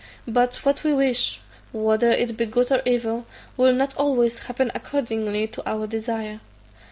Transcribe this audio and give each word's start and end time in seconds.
But 0.27 0.55
what 0.65 0.83
we 0.83 0.95
wish, 0.95 1.39
whether 1.71 2.09
it 2.09 2.35
be 2.35 2.47
good 2.47 2.71
or 2.71 2.81
evil, 2.87 3.27
will 3.55 3.71
not 3.71 3.95
always 3.97 4.39
happen 4.39 4.71
according 4.73 5.49
to 5.51 5.69
our 5.69 5.85
desire. 5.85 6.39